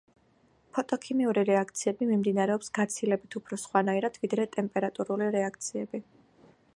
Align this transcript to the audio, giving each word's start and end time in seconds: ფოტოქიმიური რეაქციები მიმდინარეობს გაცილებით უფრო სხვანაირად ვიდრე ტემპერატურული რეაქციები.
ფოტოქიმიური 0.77 1.41
რეაქციები 1.49 2.07
მიმდინარეობს 2.11 2.73
გაცილებით 2.79 3.39
უფრო 3.41 3.61
სხვანაირად 3.65 4.17
ვიდრე 4.23 4.47
ტემპერატურული 4.59 5.29
რეაქციები. 5.37 6.03